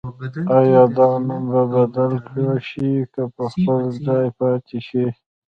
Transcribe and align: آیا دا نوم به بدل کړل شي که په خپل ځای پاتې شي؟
آیا 0.59 0.83
دا 0.97 1.09
نوم 1.25 1.43
به 1.51 1.61
بدل 1.73 2.13
کړل 2.27 2.57
شي 2.69 2.89
که 3.13 3.21
په 3.35 3.43
خپل 3.53 3.79
ځای 4.05 4.25
پاتې 4.39 4.79
شي؟ 4.87 5.05